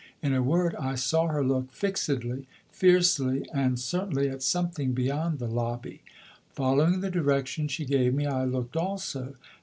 In 0.23 0.33
a 0.33 0.41
word, 0.41 0.73
I 0.79 0.95
saw 0.95 1.27
her 1.27 1.43
look 1.43 1.71
fixedly, 1.71 2.47
fiercely 2.71 3.45
and 3.53 3.79
certainly 3.79 4.29
at 4.29 4.41
something 4.41 4.93
beyond 4.93 5.37
the 5.37 5.45
lobby. 5.47 6.01
Following 6.53 7.01
the 7.01 7.11
direction 7.11 7.67
she 7.67 7.85
gave 7.85 8.15
me, 8.15 8.25
I 8.25 8.45
looked 8.45 8.75
also. 8.75 9.35